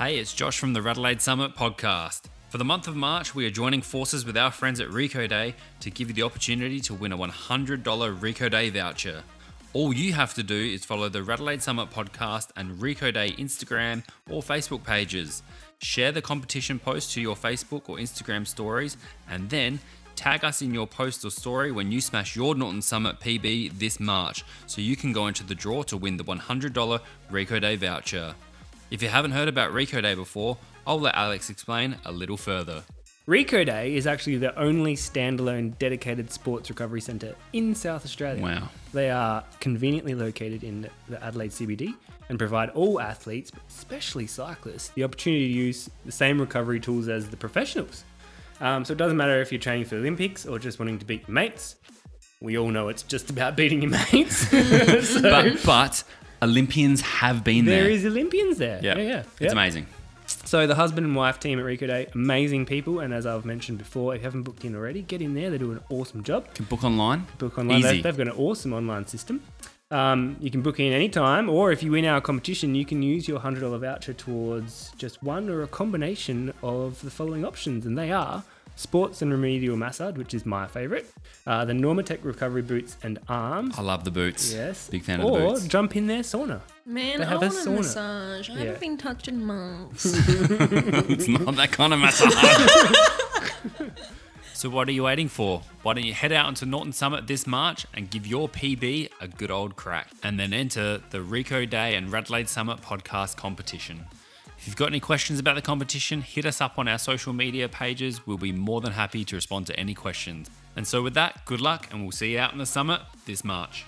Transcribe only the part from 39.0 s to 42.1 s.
are conveniently located in the Adelaide CBD